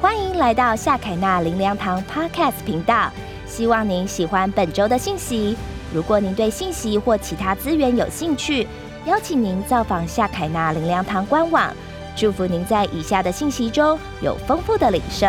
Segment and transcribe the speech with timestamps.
[0.00, 3.10] 欢迎来到夏凯纳林良堂 Podcast 频道，
[3.48, 5.56] 希望您喜欢本周的信息。
[5.92, 8.64] 如果您对信息或其他资源有兴趣，
[9.06, 11.72] 邀请您造访夏凯纳林良堂官网。
[12.14, 15.26] 祝福您在以下的信息中有丰富的领受。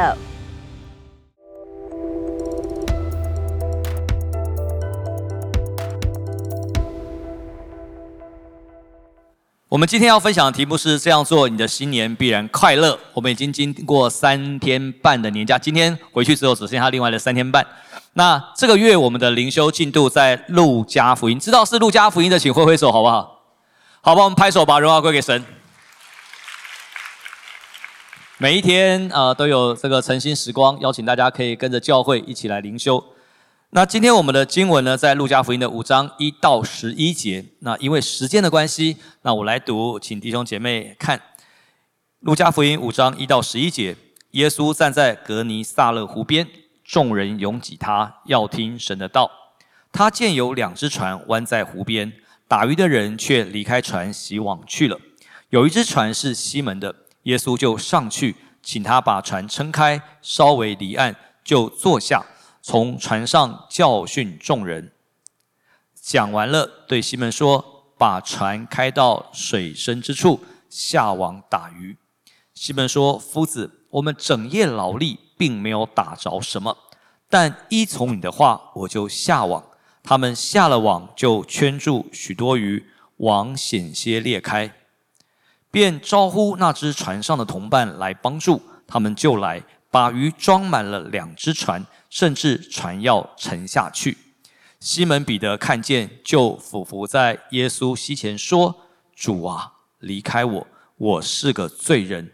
[9.70, 12.98] 我们今天要分享的题目是这样做，你的新年必然快乐。
[13.14, 17.64] 我们已经经过三天半的年假，今天回去之后只剩下另外的三天半。
[18.14, 23.44] 那这个月我们的灵修进度在路加福音，知道是路加福音的，请挥挥手好不好？
[24.02, 25.46] 好吧，我们拍手，把荣耀归给神。
[28.40, 33.04] 每一天啊都有这个诚心时光，邀请大家可以跟着教会一起来灵修。
[33.72, 37.46] 那今天我们的经文呢，在路加福音的五章一到十一节。
[37.60, 41.22] 那因为时间的关系，那我来读，请弟兄姐妹看
[42.22, 43.96] 路加福音五章一到十一节。
[44.32, 46.48] 耶稣站在格尼撒勒湖边，
[46.84, 49.30] 众人拥挤他，要听神的道。
[49.92, 52.12] 他见有两只船弯在湖边，
[52.48, 54.98] 打鱼的人却离开船洗网去了。
[55.52, 62.26] 有一只船是西门的，耶稣就上去，请他把船撑开，稍微离岸，就坐下。
[62.62, 64.92] 从船上教训众人，
[65.96, 71.98] 讲完了，对西门说：“把船开到水深之处，下网打鱼。”
[72.54, 76.78] 西门说：“夫子，我们整夜劳力，并没有打着什么，
[77.30, 79.64] 但依从你的话，我就下网。
[80.04, 82.86] 他们下了网，就圈住许多鱼，
[83.18, 84.74] 网险些裂开，
[85.72, 88.62] 便招呼那只船上的同伴来帮助。
[88.86, 94.18] 他们就来，把鱼装满了两只船。”甚至船要沉下去，
[94.80, 98.82] 西门彼得看见，就俯伏在耶稣膝前说
[99.16, 102.34] ：“主啊，离开我，我是个罪人。”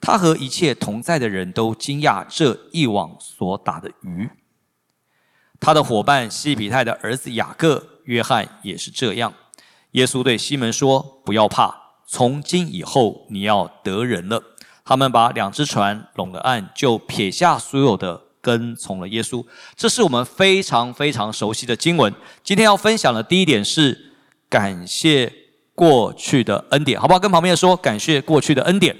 [0.00, 4.30] 他和一切同在的人都惊讶这一网所打的鱼。
[5.58, 9.32] 他的伙伴西比泰的儿子雅各、约翰也是这样。
[9.92, 11.74] 耶稣对西门说：“不要怕，
[12.06, 14.42] 从今以后你要得人了。”
[14.84, 18.25] 他们把两只船拢了岸，就撇下所有的。
[18.46, 22.14] 跟从了耶稣，这是我们非常非常熟悉的经文。
[22.44, 24.12] 今天要分享的第一点是
[24.48, 25.32] 感谢
[25.74, 27.18] 过去的恩典，好不好？
[27.18, 28.96] 跟旁边说感谢过去的恩典。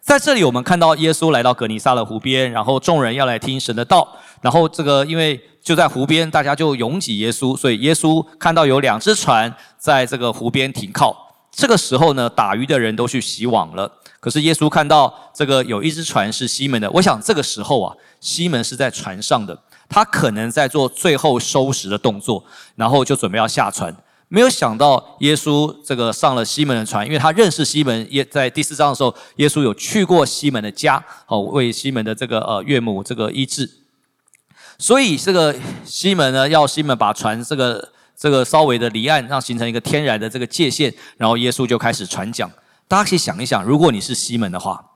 [0.00, 11.24] 在这里，我们看到耶稣来到格尼撒勒湖边，然后众人要来听神的道，然后这个因为就在湖边，大家就拥挤耶稣，所以耶稣看到有两只船在这个湖边停靠。
[11.50, 13.90] 这个时候呢，打鱼的人都去洗网了。
[14.18, 19.56] 可是耶稣看到这个有一只船是西门的，我想这个时候啊，西门是在船上的，
[19.88, 22.44] 他可能在做最后收拾的动作，
[22.74, 23.94] 然后就准备要下船。
[24.28, 33.70] 没有想到耶稣这个上了西门的船，因为他认识西门，耶在第四章的时候，耶稣有去过西门的家，哦，为西门的这个呃岳母这个医治。
[34.78, 42.50] 所以这个西门呢，要西门把船这个这个稍微的离岸，让形成一个天然的这个界限，然后耶稣就开始传讲。
[42.88, 44.92] 大家可以想一想，如果你是西门的话，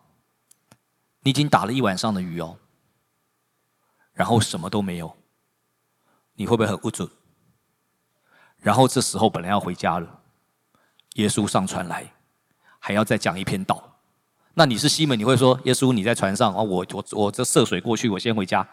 [1.23, 2.57] 你已经打了一晚上的鱼哦，
[4.13, 5.17] 然后什么都没有，
[6.35, 7.11] 你会不会很无助？
[8.59, 10.21] 然后这时候本来要回家了，
[11.15, 12.13] 耶稣上船来，
[12.79, 13.99] 还要再讲一篇道。
[14.55, 16.63] 那你是西门，你会说耶稣你在船上啊？
[16.63, 18.67] 我我我这涉水过去，我先回家，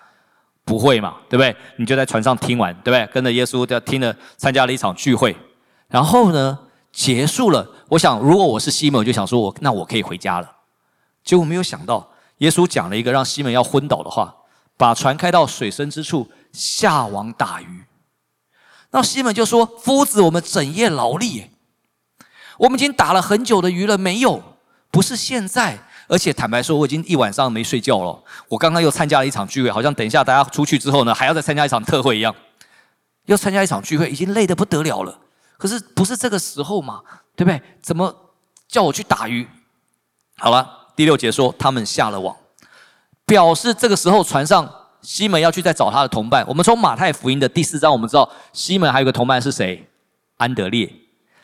[0.63, 1.17] 不会嘛？
[1.27, 1.56] 对不对？
[1.77, 3.07] 你就在船上听完，对不对？
[3.13, 5.35] 跟着耶稣在听了，参加了一场聚会，
[5.88, 6.66] 然后呢？
[6.97, 10.52] 结束了，我想，如果我是西门，我就想说，我那我可以回家了。
[11.24, 12.09] 结果没有想到，
[12.40, 14.35] 耶稣讲了一个让西门要昏倒的话：
[14.75, 17.84] 把船开到水深之处，下网打鱼。
[18.90, 21.52] 那西门就说：“夫子，我们整夜劳力，
[22.57, 24.41] 我们已经打了很久的鱼了，没有，
[24.90, 25.78] 不是现在。
[26.07, 28.24] 而且坦白说，我已经一晚上没睡觉了。
[28.47, 32.34] 我刚刚又参加了一场聚会，好像等一下大家出去之后呢，还要再参加一场特会一样，
[33.28, 35.19] 要参加一场聚会，已经累得不得了了。”
[35.57, 37.01] 可是不是这个时候嘛，
[37.35, 37.62] 对不对？
[37.81, 38.16] 怎么
[38.68, 39.47] 叫我去打鱼？
[40.38, 42.36] 好了，第六节说他们下了网，
[43.25, 44.71] 表示这个时候船上
[45.01, 46.45] 西门要去再找他的同伴。
[46.48, 49.89] 我们从马太福音的第四章，我们知道西门还有个同伴是谁？
[50.38, 50.94] 安德烈，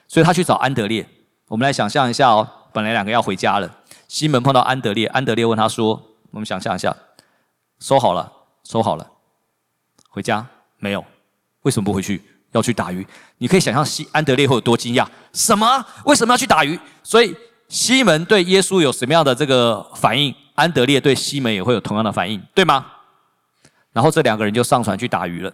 [0.07, 1.07] 所以他去找安德烈。
[1.47, 3.77] 我们来想象一下哦，本来两个要回家了，
[4.07, 5.99] 西门碰到安德烈，安德烈问他说
[6.29, 6.95] ：“我们想象一下，
[7.79, 8.31] 收好了，
[8.63, 9.09] 收好了，
[10.09, 10.45] 回家
[10.77, 11.03] 没有？
[11.63, 12.21] 为什么不回去？”
[12.53, 13.05] 要去打鱼，
[13.39, 15.05] 你可以想象西安德烈会有多惊讶？
[15.33, 15.85] 什么？
[16.05, 16.79] 为什么要去打鱼？
[17.03, 17.35] 所以
[17.67, 20.33] 西门对耶稣有什么样的这个反应？
[20.55, 22.85] 安德烈对西门也会有同样的反应，对吗？
[23.91, 25.51] 然后这两个人就上船去打鱼了。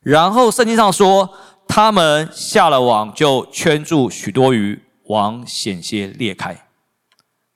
[0.00, 1.32] 然后圣经上说，
[1.68, 6.66] 他们下了网，就圈住许多鱼，网险些裂开。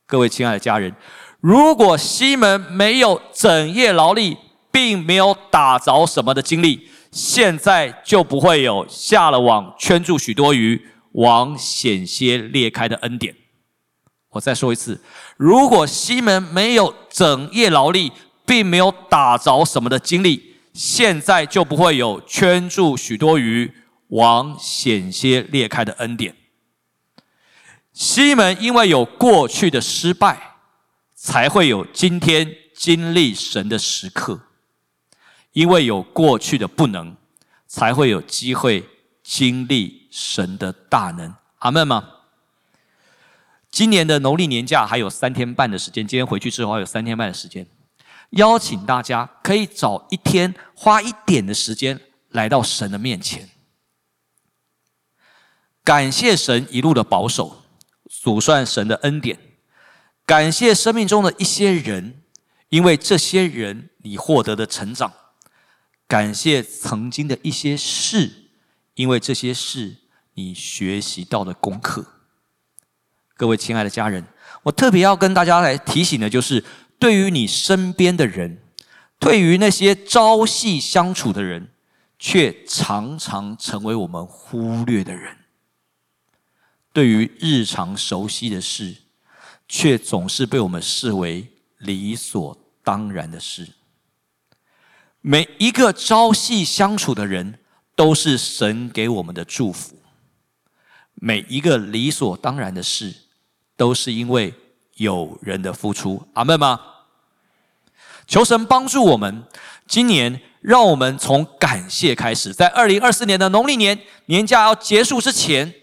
[0.06, 0.94] 各位亲爱的家人，
[1.40, 4.36] 如果西门没有整夜劳力，
[4.70, 13.37] 并没有打着什么的经历，现在就不会有下了网圈住许多鱼，网险些裂开的恩典。
[14.31, 15.00] 我再说一次，
[15.37, 18.11] 如果西门没有整夜劳力，
[18.44, 23.72] 并没有打着什么的经历，现在就不会有圈住许多鱼，
[24.08, 26.34] 网险些裂开的恩典。
[27.93, 30.56] 西门因为有过去的失败，
[31.14, 34.40] 才会有今天经历神的时刻；
[35.54, 37.16] 因为有过去的不能，
[37.66, 38.86] 才会有机会
[39.22, 41.34] 经历神的大能。
[41.60, 42.10] 阿门吗？
[43.70, 47.66] 今年的农历年假还有三天半的时间，今天回去之后还有三天半的时间，
[48.30, 51.98] 邀请大家可以找一天花一点的时间
[52.28, 53.48] 来到神的面前，
[55.82, 57.62] 感谢神一路的保守。
[58.10, 59.38] 数算神的恩典，
[60.24, 62.22] 感谢生命中的一些人，
[62.68, 65.10] 因为这些人你获得的成长；
[66.06, 68.30] 感谢曾经的一些事，
[68.94, 69.96] 因为这些事
[70.34, 72.04] 你学习到的功课。
[73.36, 74.24] 各位亲爱的家人，
[74.62, 76.64] 我特别要跟大家来提醒的，就是
[76.98, 78.62] 对于你身边的人，
[79.18, 81.68] 对于那些朝夕相处的人，
[82.18, 85.38] 却常常成为我们忽略的人。
[86.92, 88.94] 对于日常熟悉的事，
[89.66, 91.48] 却总是被我们视为
[91.78, 93.68] 理所当然的事。
[95.26, 97.59] 每一个朝夕相处的人，
[97.97, 99.97] 都是神给我们的祝福。
[101.15, 103.15] 每一个理所当然的事，
[103.75, 104.53] 都是因为
[104.97, 106.29] 有人的付出。
[106.35, 106.79] 阿门吗？
[108.26, 109.44] 求神帮助我们，
[109.88, 115.75] 今年让我们从感谢开始，在二零二四年的农历年年假要结束之前。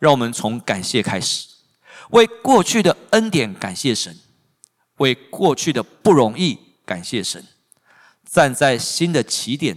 [0.00, 1.46] 让我们从感谢开始，
[2.10, 4.18] 为过去的恩典感谢神，
[4.96, 7.44] 为过去的不容易感谢神，
[8.30, 9.76] 站在新的起点，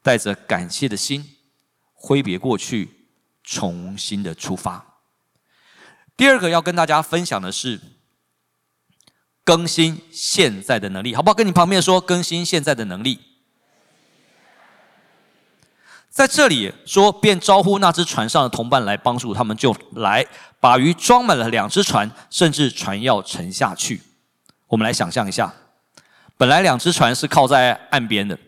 [0.00, 1.36] 带着感谢的心，
[1.92, 3.08] 挥别过去，
[3.42, 5.00] 重新的出发。
[6.16, 7.80] 第二个要跟大家分享的是
[9.42, 11.34] 更新现在的能力，好不好？
[11.34, 13.18] 跟你旁边说更新现在的能力。
[16.08, 20.24] 在这里说，便招呼那只船上的同伴来帮助他们，就来
[20.60, 24.02] 把鱼装满了两只船，甚至船要沉下去。
[24.68, 25.52] 我们来想象一下，
[26.40, 28.38] 本来两只船是靠在岸边的，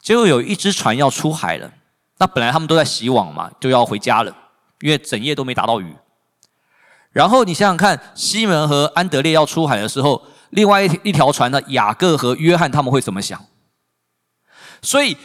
[0.00, 1.68] 结果有一只船要出海了。
[2.18, 4.32] 那本来他们都在洗网嘛，就要回家了，
[4.82, 5.96] 因为整夜都没打到鱼。
[7.10, 13.44] 然后你想想看，西门和安德烈要出海的时候，另外一一条船呢，雅各和约翰他们会怎么想？
[14.80, 15.16] 所以。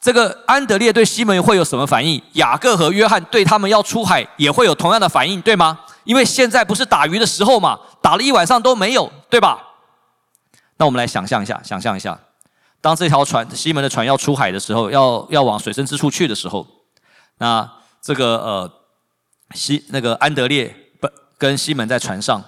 [0.00, 2.22] 这个安德烈对西门会有什么反应？
[2.34, 5.80] 雅各和约翰对他们要出海也会有同样的反应，对吗？
[6.04, 9.60] 因为现在不是打鱼的时候嘛，打了一晚上都没有，对吧？
[10.78, 12.18] 那我们来想象一下，想象一下，
[12.80, 16.66] 当这条船西门的船要出海的时候，要要往水深之处去的时候，
[17.38, 17.68] 那
[18.00, 18.72] 这个呃
[19.54, 22.42] 西那个安德烈不跟西门在船上，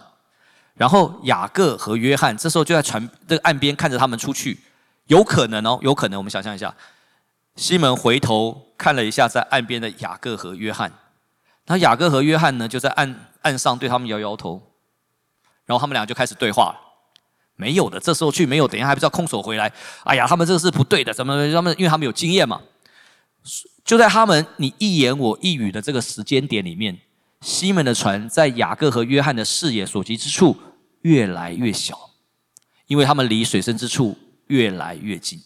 [0.74, 4.60] 然后雅各和约翰这时候就在船这个岸边看着他们出去，
[5.08, 6.74] 有可能哦，有可能，我们想象一下。
[7.56, 10.92] 西门回头看了一下在岸边的雅各和约翰，
[11.66, 14.70] 那雅各和约翰呢，就在岸岸上对他们摇摇头，
[15.66, 16.76] 然后他们俩就开始对话。
[17.60, 19.70] 没有的，这时候去没有，等一下还不知道空手回来。
[20.04, 21.74] 哎呀，他们这个是不对的，怎么他们？
[21.78, 22.60] 因为他们有经验嘛。
[23.84, 26.98] 就在他们你一言我一语的这个时间点里面，
[27.42, 30.56] 西门的船在雅各和约翰的视野所及之处
[31.02, 32.10] 越来越小，
[32.86, 35.38] 因为他们离水深之处越来越近。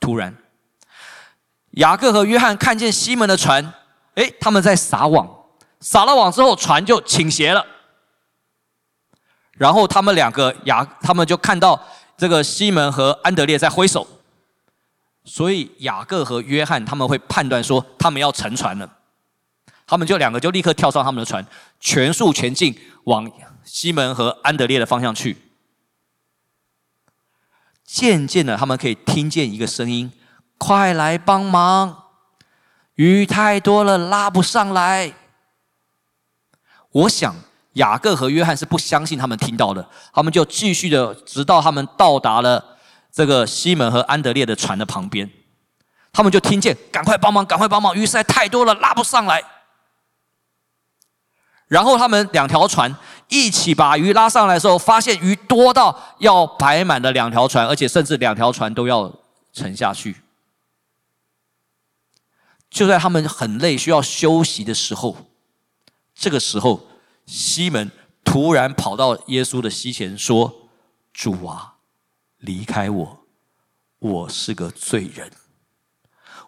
[0.00, 0.36] 突然。
[1.72, 3.74] 雅各和约翰看见西门的船，
[4.14, 5.28] 哎，他们在撒网，
[5.80, 7.64] 撒了网之后，船就倾斜了。
[9.58, 11.78] 然后他们两个雅，他们就看到
[12.16, 14.06] 这个西门和安德烈在挥手，
[15.24, 18.88] 所以雅各和约翰他们会判断说，他们要沉船了。
[19.86, 21.44] 他们就两个就立刻跳上他们的船，
[21.80, 23.30] 全速前进，往
[23.64, 25.36] 西门和安德烈的方向去。
[27.84, 30.12] 渐渐的，他们可以听见一个声音。
[30.58, 32.04] 快来帮忙！
[32.96, 35.14] 鱼太多了，拉不上来。
[36.90, 37.34] 我想
[37.78, 42.76] 雅各和约翰是不相信他们听到的，他们就继续的，直到他们到达了
[43.10, 45.28] 这个西门和安德烈的船的旁边，
[46.12, 47.94] 他们就听见：“赶快帮忙，赶快帮忙！
[47.94, 49.42] 鱼实在太多了，拉不上来。”
[51.68, 52.96] 然后他们两条船
[53.28, 59.12] 一起把鱼拉上来的时候，发现鱼多到要摆满了两条船，而且甚至两条船都要
[59.52, 60.16] 沉下去。
[62.70, 65.16] 就在他们很累、需要休息的时候，
[66.14, 66.87] 这个时候，
[67.28, 67.90] 西门
[68.24, 70.70] 突然跑到耶稣的膝前说
[71.12, 71.74] ：“主啊，
[72.38, 73.26] 离开我，
[73.98, 75.30] 我是个罪人。”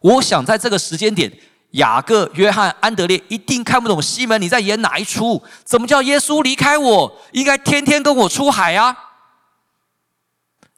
[0.01, 1.31] 我想在这个时间点，
[1.73, 5.43] 雅各、约翰、安德烈一定看不懂西门你在演哪一出？
[5.65, 7.21] 怎么叫耶稣离开我？
[7.33, 8.97] 应该天天跟我出海啊！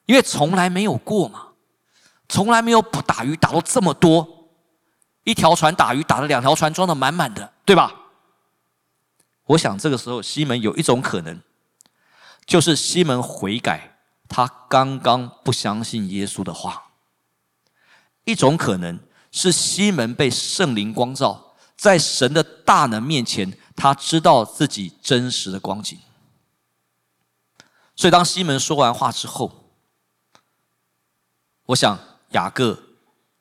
[0.05, 1.47] 因为从来没有过嘛，
[2.27, 4.49] 从来没有不打鱼打到这么多，
[5.23, 8.01] 一条船打鱼打了两条船装的满满的，对吧？
[9.47, 11.41] 我想这个时候西门有一种可能，
[12.45, 13.97] 就是西门悔改，
[14.29, 16.91] 他刚刚不相信耶稣的话；
[18.23, 18.99] 一种可能
[19.31, 25.99] 是西门被圣灵光照，在神的大能面前，他知道自己真实的光景。
[27.95, 29.73] 所以当西门说完话之后，
[31.67, 32.81] 我想雅各、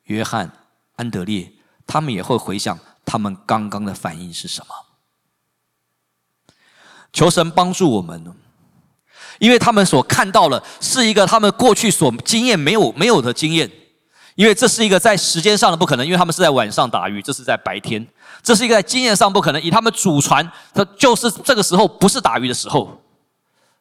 [0.04, 0.66] 约翰、
[0.96, 1.52] 安德烈，
[1.86, 4.74] 他们也会回想他们刚刚的反应是什么。
[7.12, 8.24] 求神帮助我们，
[9.38, 13.70] 因为他们所看到了是一个他们过去所经验没有没有的经验，
[14.34, 18.06] 因为这是一个在时间上的不可能，因为他们是在晚上打鱼，这是在白天，
[18.42, 19.60] 这是一个在经验上不可能。
[19.60, 23.02] 以他们祖传，他就是这个时候不是打鱼的时候，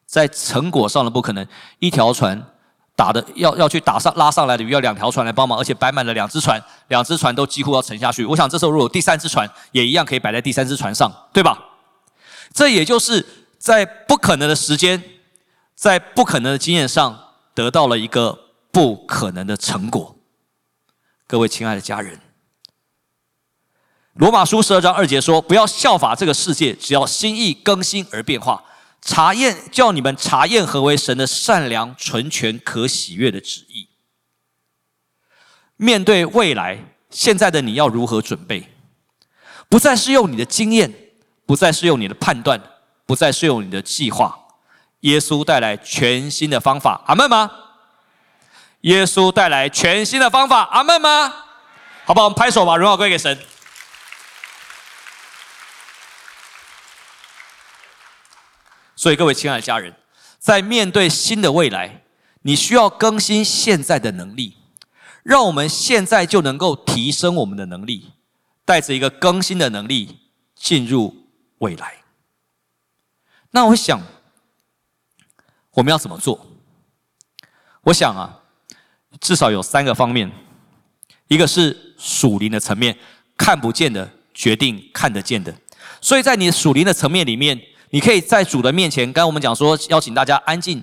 [0.04, 1.46] 在成果上的不可能，
[1.78, 2.44] 一条船
[2.94, 8.26] 打的要要去打上拉上来的鱼要两条船来帮忙，而且摆满了两只船，两只船都几乎要沉下去。
[8.26, 11.58] 我想这时候如果有第三只船，也一样可以摆在第三只船上，对吧？
[12.52, 13.26] 这也就是
[13.58, 15.02] 在不可能的时间，
[15.74, 20.16] 在不可能的经验上得到了一个不可能的成果。
[21.26, 22.20] 各位亲爱的家人，
[24.14, 28.62] 罗马书十二章二节说：“不要效法这个世界，只要心意更新而变化，
[29.00, 33.88] 查验叫你们查验何为神的善良、纯全、可喜悦的旨意。”
[35.76, 38.68] 面对未来，现在的你要如何准备？
[39.70, 41.01] 不再是用你的经验。
[41.44, 42.60] 不再是用你的判断，
[43.04, 44.38] 不再是用你的计划。
[45.00, 47.50] 耶稣带来全新的方法，阿门吗？
[48.82, 51.32] 耶稣带来全新的方法，阿门吗？
[52.04, 53.38] 好吧，我们拍手吧，荣耀归给神。
[58.94, 59.94] 所以，各位亲爱的家人，
[60.38, 62.04] 在面对新的未来，
[62.42, 64.56] 你需要更新现在的能力，
[65.24, 68.12] 让我们现在就能够提升我们的能力，
[68.64, 70.20] 带着一个更新的能力
[70.54, 71.21] 进入。
[71.62, 71.94] 未来，
[73.52, 74.02] 那我想，
[75.70, 76.44] 我们要怎么做？
[77.82, 78.40] 我想啊，
[79.20, 80.28] 至少有三个方面，
[81.28, 82.98] 一个是属灵的层面，
[83.36, 85.54] 看不见的决定看得见的。
[86.00, 89.04] 所以在你属灵的层面里面，你可以在主的面前。
[89.12, 90.82] 刚刚我们讲说，邀请大家安静，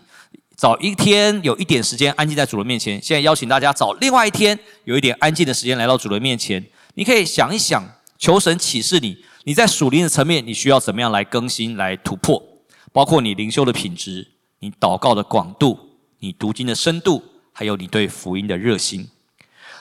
[0.55, 3.01] 找一天有一点时间安静在主的面前。
[3.01, 6.65] 现在邀请大家找另外一天有一点安静的时间来到主的面前。
[6.93, 7.83] 你可以想一想，
[8.17, 9.25] 求神启示你。
[9.50, 12.39] 你在属灵的层面，你需要怎么样来更新、来突破？
[12.94, 14.27] 包括你灵修的品质、
[14.60, 19.10] 你祷告的广度、你读经的深度，还有你对福音的热心。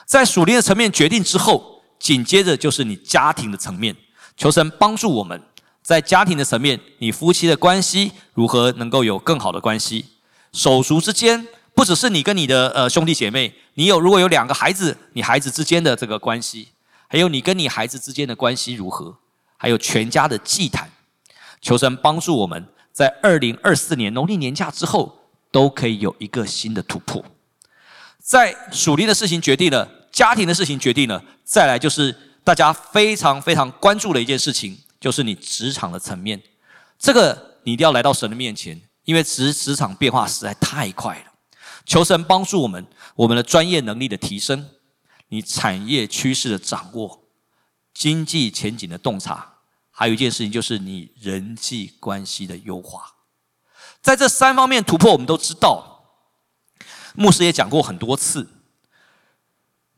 [0.07, 3.95] 在属灵的层面决定之后，紧接着就是你家庭的层面。
[4.35, 5.39] 求神帮助我们
[5.83, 10.03] 在家庭的层面，你夫妻的关系如何能够有更好的关系？
[10.51, 16.69] 手足之间，不只是你跟你的呃兄弟姐妹，你有如果有两个孩子，你孩子之间的这个关系，
[17.07, 19.19] 还有你跟你孩子之间的关系如何？
[19.61, 20.89] 还有全家的祭坛，
[21.59, 27.21] 求神帮助我们在二零二四年农历年假之后，都可以有一个新的突破。
[28.17, 36.41] 在属灵的事情决定了，家庭的事情决定了，再来就是大家非常非常关注的一件事情，就是你职场的层面。
[36.97, 41.25] 这个你一定要来到神的面前，因为职职场变化实在太快了。
[41.85, 44.69] 求神帮助我们，我们的专业能力的提升，
[45.27, 47.23] 你产业趋势的掌握。
[47.99, 49.55] 经济前景的洞察，
[49.91, 53.15] 还有一件事情就是你人际关系的优化，
[54.01, 56.05] 在这三方面突破，我们都知道，
[57.13, 58.47] 牧师也讲过很多次。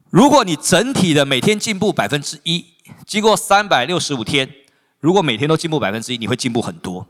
[0.10, 2.74] 如果你整体的每天进步百分之一，
[3.06, 4.52] 经过三百六十五天，
[5.00, 7.06] 如果每天都进步百分之一，你会进步很多。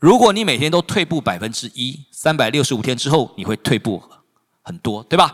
[0.00, 4.02] 如果你每天都退步百分之一，三百六十五天之后，你会退步
[4.62, 5.32] 很多，对吧？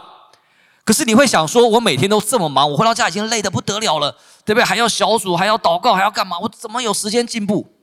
[0.88, 4.10] 可是你会想说，我每天都这么忙，我回到家已经累得不得了了，
[4.42, 4.64] 对不对？
[4.64, 6.38] 还要小组，还要祷告，还要干嘛？
[6.38, 7.74] 我怎么有时间进步？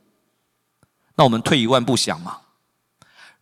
[1.15, 2.39] 那我们退一万步想嘛，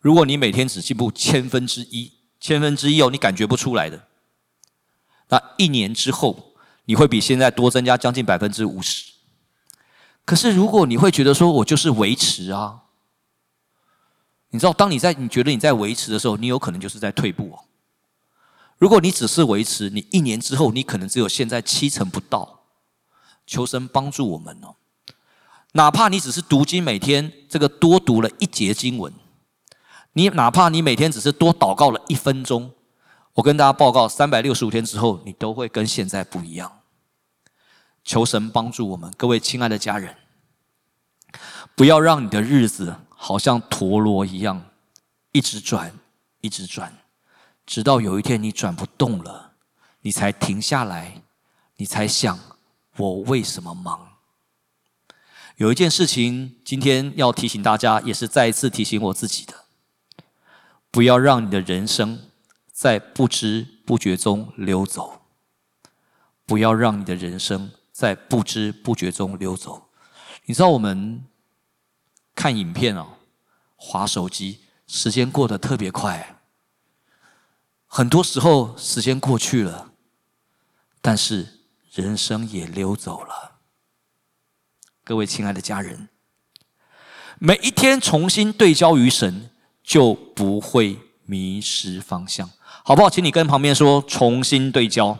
[0.00, 4.06] 如果你每天只进步千分之一，千分之一哦，你感觉不出来的，
[5.30, 6.52] 那一年之后
[6.84, 9.12] 你会比现在多增加将近百分之五十。
[10.26, 12.80] 可是如果你会觉得说我就是维持啊，
[14.50, 17.64] 你知道，当你在你觉得你在维持的时候，你有可能就是在退步哦。
[18.84, 22.66] 如果你只是维持，你一年之后，你可能只有现在七成不到。
[23.46, 24.76] 求神帮助我们哦，
[25.72, 29.10] 哪怕你只是读经，每天这个多读了一节经文，
[30.12, 32.72] 你哪怕你每天只是多祷告了一分钟，
[33.32, 36.80] 我跟大家报告，三百六十五天之后，你都会跟现在不一样。
[38.04, 40.14] 求神帮助我们，各位亲爱的家人，
[41.74, 44.66] 不要让你的日子好像陀螺一样，
[45.32, 45.98] 一直转，
[46.42, 46.94] 一直转，
[47.66, 49.52] 直到有一天你转不动了，
[50.02, 51.22] 你才停下来，
[51.76, 52.38] 你才想
[52.96, 54.18] 我为什么忙。
[55.56, 59.54] 有一件事情，今天要提醒大家，也是再一次提醒我自己的：
[60.90, 62.28] 不要让你的人生
[62.72, 65.22] 在不知不觉中溜走，
[66.44, 69.88] 不要让你的人生在不知不觉中溜走。
[70.46, 71.24] 你知道，我们
[72.34, 73.14] 看影片哦，
[73.76, 76.42] 划手机，时间过得特别快。
[77.96, 79.92] 很多时候，时间过去了，
[81.00, 81.60] 但是
[81.92, 83.60] 人生也溜走了。
[85.04, 86.08] 各位亲爱的家人，
[87.38, 89.48] 每一天重新对焦于神，
[89.84, 92.50] 就不会迷失方向，
[92.82, 93.08] 好不好？
[93.08, 95.16] 请你跟旁边说，重新对焦。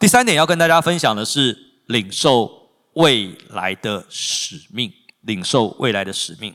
[0.00, 4.92] 第三点要跟大家分享的是，领受未来的使命。
[5.20, 6.54] 领受未来的使命，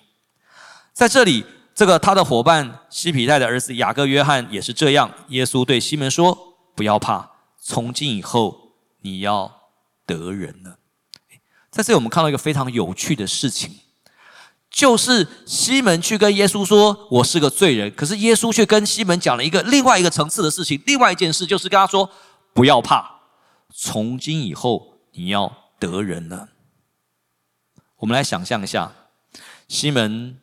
[0.94, 1.44] 在这里，
[1.80, 5.10] 这个他的伙伴西皮泰的儿子雅各约翰也是这样。
[5.30, 9.58] 耶稣对西门说：“不要怕，从今以后你要。”
[10.06, 10.80] 得人了，
[11.70, 13.76] 在这里我们看到一个非常有趣的事情，
[14.72, 22.10] 就是西门去跟耶稣说：“我是个罪人。”可是耶稣却跟西门讲了一个另外一个层次的事情，另外一件事就是跟他说
[22.56, 23.20] ：“不要怕，
[23.72, 26.50] 从今以后你要得人了。”
[27.98, 28.92] 我们来想象一下，
[29.68, 30.42] 西门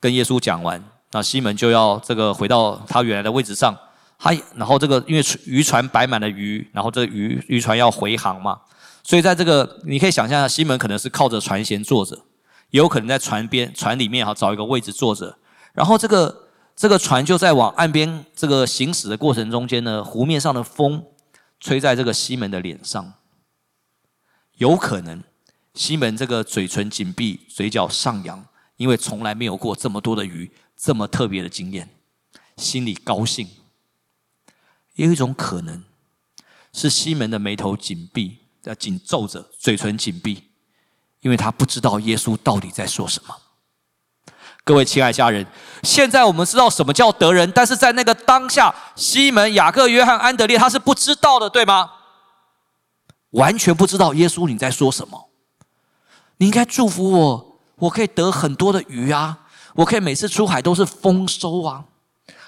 [0.00, 3.76] 跟耶稣讲完，那西门就要这个回到他原来的位置上。
[4.20, 8.58] 他然后这个因为渔船摆满了鱼，然后这渔渔船要回航嘛，
[9.04, 12.16] 所以在这个你可以想象，西门可能是靠着船舷坐着，
[12.70, 15.38] 也有可能在船边船里面哈找一个位置坐着，
[15.72, 21.04] 然后这个这个船就在往岸边这个行驶的过程中间呢，湖面上的风
[21.60, 23.14] 吹在这个西门的脸上，
[24.56, 25.22] 有可能
[25.74, 28.44] 西门这个嘴唇紧闭，嘴角上扬，
[28.78, 31.90] 因为从来没有过这么多的鱼，这么特别的经验，
[32.56, 33.46] 心里高兴。
[34.94, 35.84] 也有一种可能，
[36.72, 40.44] 是西门的眉头紧闭，要紧皱着，嘴唇紧闭，
[41.20, 43.36] 因为他不知道耶稣到底在说什么。
[44.62, 45.46] 各位亲爱家人，
[45.82, 51.90] 现在我们知道什么叫得人，但是在那个当下，西门、雅各、约翰、安德烈，他是不知道的，对吗？
[53.30, 55.30] 完全不知道耶稣你在说什么。
[56.36, 57.47] 你应该祝福我，
[57.78, 61.86] 我可以得很多的鱼啊，我可以每次出海都是丰收啊。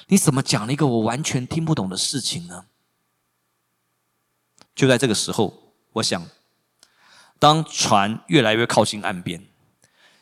[0.09, 2.67] 你怎么讲了一个我完全听不懂的事情呢？
[4.75, 6.27] 就在这个时候，我想，
[7.39, 9.47] 当船越来越靠近岸边，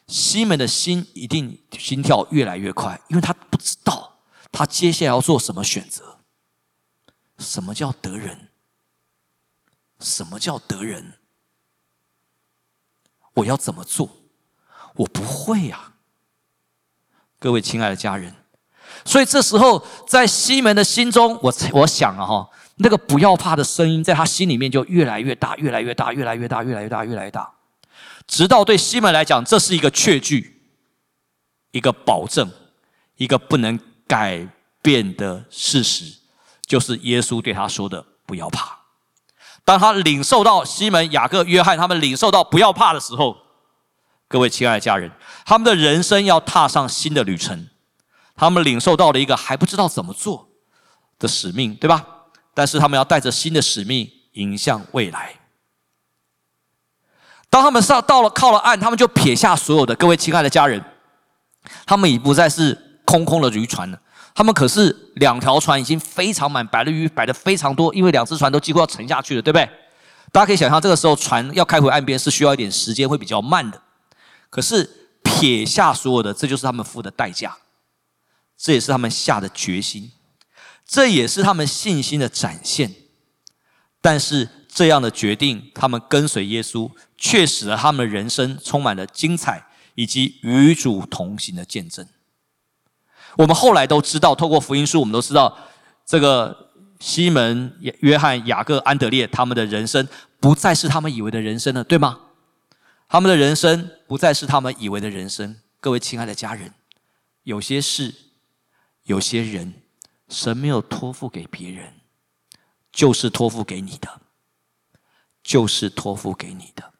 [0.07, 4.19] 西门的心一定心跳越来越快，因为他不知道
[4.53, 6.19] 他接下来要做什么选择。
[7.39, 8.49] 什么叫得人？
[10.01, 11.15] 什么叫得人？
[13.35, 14.18] 我要怎么做？
[14.99, 15.95] 我不会呀！
[17.41, 18.35] 各位亲爱的家人。
[19.05, 27.53] 所以这时候，在西门的心中，我我想啊哈，那个不要怕的声音，在他心里面就越来越大，越来越大，越来越大，越来越大，越来越大，
[28.27, 30.63] 直到对西门来讲，这是一个确据，
[31.71, 32.51] 一个保证，
[33.17, 34.49] 一个不能改
[34.83, 36.19] 变的事实，
[36.67, 38.79] 就是耶稣对他说的“不要怕”。
[39.65, 43.37] 当他领受到西门、雅各、约翰他们领受到“不要怕”的时候，
[44.29, 45.11] 各位亲爱的家人，
[45.47, 47.69] 他们的人生要踏上新的旅程。
[48.37, 50.51] 他们领受到了一个还不知道怎么做
[51.19, 52.05] 的使命，对吧？
[52.55, 55.35] 但是他们要带着新的使命迎向未来。
[57.51, 60.85] 当他们上到了靠了岸，他们就撇下所有的各位亲爱的家人，
[61.87, 63.99] 他们已不再是空空的渔船了。
[64.35, 69.69] 他们可是两条船已经非常满，摆的鱼摆的非常多，因为两只船都几乎要沉下去了，对不对？
[70.31, 73.83] 大家可以想象，这个时候船要开回岸边是需要一点时间，会比较慢的。
[74.51, 77.59] 可是撇下所有的，这就是他们付的代价。
[78.57, 80.11] 这也是他们下的决心，
[80.85, 82.93] 这也是他们信心的展现。
[84.01, 92.07] 但是这样的决定，他们跟随耶稣，却使得他们的人生充满了精彩以及与主同行的见证。
[93.37, 95.57] 我们后来都知道，透过福音书，我们都知道，
[96.05, 100.09] 这个西门、约翰、雅各、安德烈，他们的人生
[100.41, 102.19] 不再是他们以为的人生了，对吗？
[103.09, 105.57] 他们的人生不再是他们以为的人生。
[105.81, 106.75] 各位亲爱的家人，
[107.43, 108.15] 有些事。
[109.05, 109.73] 有些人，
[110.29, 111.95] 神没有托付给别人，
[112.93, 114.21] 就是托付给你的，
[115.43, 116.93] 就是托付给你的。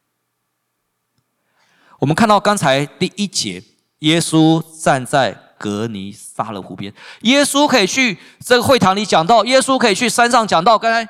[1.99, 3.63] 我们看到刚才第一节，
[3.99, 6.91] 耶稣站在格尼撒勒湖边，
[7.21, 11.07] 耶稣可以去这个会堂里讲道，耶稣可以去山上讲道，刚才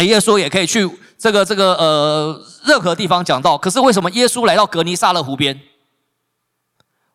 [0.00, 3.58] 耶稣也可以去这个这个呃任何地方讲道。
[3.58, 5.60] 可是为什么耶稣来到格尼撒勒湖边？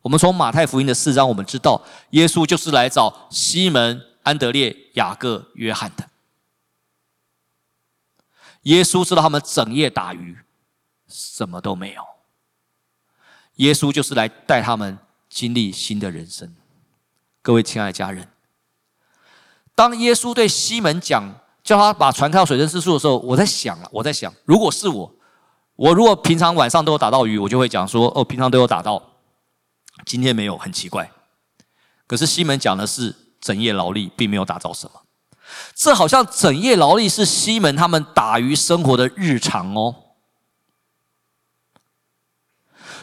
[0.03, 6.07] 我们从马太福音的四章，我们知道耶稣就是来找西门、安德烈、雅各、约翰的。
[8.61, 10.37] 耶稣知道他们整夜打鱼，
[11.07, 12.03] 什么都没有。
[13.55, 16.55] 耶稣就是来带他们经历新的人生。
[17.41, 18.29] 各位亲爱的家人，
[19.73, 25.11] 当耶稣对西门讲，叫他把船开到水深之处的时候，我在想啊，我在想，如果是我，
[25.75, 29.03] 我如果平常晚上都有打到鱼，我就会讲说，哦，平常都有打到，
[30.05, 31.11] 今天没有，很奇怪。
[32.07, 35.01] 可是西门讲的是整夜劳力，并没有打到什么，
[35.75, 39.93] 这好像整夜劳力是西门他们打鱼生活的日常哦。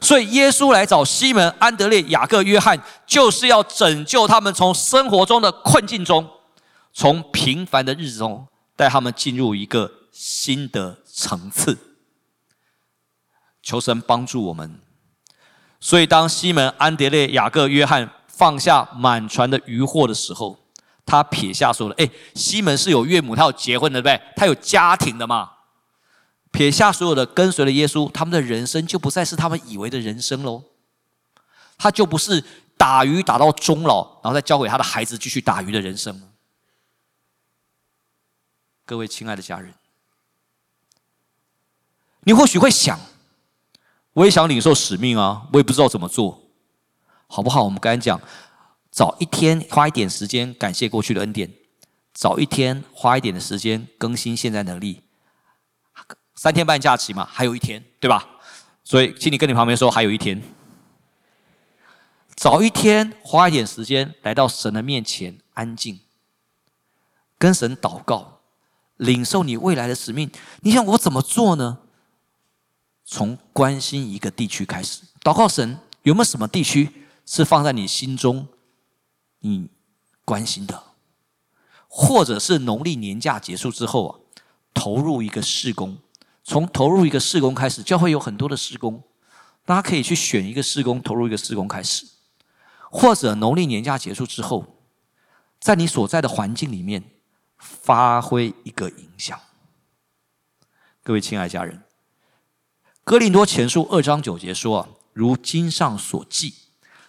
[0.00, 6.26] 所以耶稣来找西门、安德烈、雅各、约翰，就是要拯救他们从生活中的困境中，
[6.94, 8.46] 从平凡的日子中，
[8.76, 11.78] 带他们进入一个新的层次。
[13.62, 14.80] 求神帮助我们。
[15.80, 20.58] 所以当西门、安德烈、雅各、约翰放下满船的渔获的时候，
[21.06, 24.32] 他撇下说了：“哎，西门是有岳母，他有结婚的，对不对？
[24.36, 25.50] 他有家庭的嘛。”
[26.52, 30.62] 撇下所有的，跟随了耶稣，他们的人生就不再是他们以为的人生喽。
[31.76, 32.42] 他就不是
[32.76, 36.22] 打鱼打到终老，然后再交给他的孩子继续打鱼的人生。
[38.86, 39.74] 各位亲爱的家人，
[42.20, 43.00] 你或许会想，
[44.12, 46.42] 我也想领受使命啊，我也不知道怎么做，
[47.26, 47.62] 好不好？
[47.64, 48.20] 我们刚才讲，
[48.90, 51.50] 早一天花一点时间感谢过去的恩典，
[52.12, 55.02] 早一天花一点的时间更新现在能力。
[56.34, 58.28] 三天半假期嘛，还有一天，对吧？
[58.82, 60.42] 所以，请你跟你旁边说，还有一天，
[62.36, 66.00] 早一天花一点时间来到神的面前，安静，
[67.38, 68.33] 跟神祷告，
[69.04, 70.30] 领受你未来的使命。
[70.60, 71.78] 你想我怎么做呢？
[73.04, 76.90] 从关心一个地区开始，祷告神有没有什么地区
[77.26, 78.48] 是放在你心中，
[79.40, 79.68] 你
[80.24, 80.82] 关心的，
[81.86, 84.18] 或者是农历年假结束之后啊，
[84.72, 85.98] 投入一个事工。
[86.42, 89.02] 从投入一个事工开始，教会有很多的事工，
[89.64, 92.06] 大家可以去选一个事工，投入一个事工开始，
[92.90, 94.64] 或者农历年假结束之后，
[95.58, 97.02] 在你所在的环境里面
[97.64, 99.40] 发挥一个影响。
[101.02, 101.82] 各位亲爱家人，
[103.02, 106.54] 哥林多前书二章九节说，如经上所记，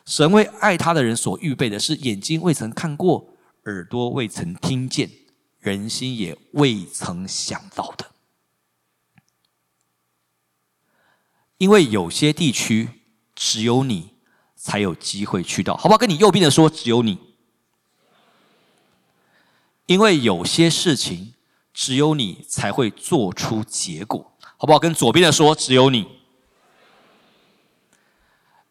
[0.05, 3.27] 神为爱他的人所预备的是眼睛未曾看过，
[3.65, 5.11] 耳朵未曾听见，
[5.59, 8.11] 人心也未曾想到的。
[11.57, 12.89] 因为有些地区
[13.33, 14.15] 只有你
[14.55, 15.97] 才有机会去到，好不好？
[15.97, 17.24] 跟你右边的说，只有你。
[19.85, 21.33] 因为有些事情
[21.73, 24.79] 只有你才会做出结果，好不好？
[24.79, 26.07] 跟左边的说，只有你。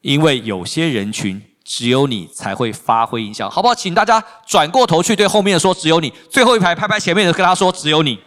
[0.00, 3.74] 因为有些人群只有你才会发挥影响，好不好？
[3.74, 6.12] 请大家转过头去对后面的说，只有你。
[6.29, 8.18] 最后一排拍拍前面的，跟他说，只有你。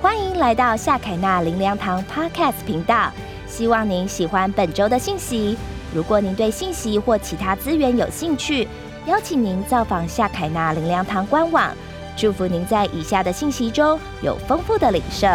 [0.00, 3.10] 欢迎来到夏凯纳林良堂 Podcast 频道，
[3.48, 5.56] 希望您喜欢本周的信息。
[5.94, 8.68] 如果您对信息或其他资源有兴趣，
[9.06, 11.72] 邀请您造访夏凯纳灵粮堂官网。
[12.16, 15.26] 祝福您在以下的信息中有丰富的领受。